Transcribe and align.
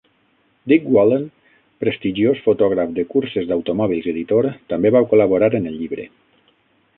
Dick 0.71 0.85
Wallen, 0.93 1.27
prestigiós 1.83 2.41
fotògraf 2.45 2.95
de 2.95 3.05
curses 3.11 3.45
d'automòbils 3.51 4.09
i 4.09 4.15
editor, 4.15 4.49
també 4.75 4.95
va 4.97 5.05
col·laborar 5.13 5.51
en 5.61 5.71
el 5.75 5.79
llibre. 5.85 6.09